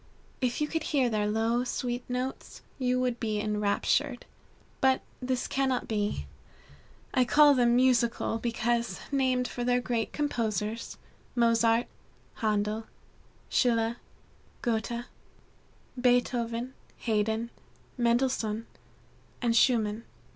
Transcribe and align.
If 0.41 0.59
you 0.61 0.67
could 0.67 0.81
hear 0.83 1.11
their 1.11 1.27
low, 1.27 1.63
sweet 1.63 2.03
notes, 2.09 2.63
you 2.79 2.99
would 2.99 3.19
be 3.19 3.39
enraptured. 3.39 4.25
But 4.79 5.01
this 5.21 5.47
cannot 5.47 5.87
be. 5.87 6.25
I 7.13 7.23
call 7.23 7.53
them 7.53 7.75
musical, 7.75 8.39
because 8.39 8.99
named 9.11 9.47
for 9.47 9.63
the 9.63 9.79
great 9.79 10.11
composers, 10.11 10.97
Mozart, 11.35 11.85
Handel, 12.37 12.87
Schiller, 13.47 13.97
Goethe, 14.63 15.05
Beethoven, 15.95 16.73
Haydn, 16.97 17.51
Mendelssohn, 17.95 18.65
and 19.39 19.55
Schumann. 19.55 20.03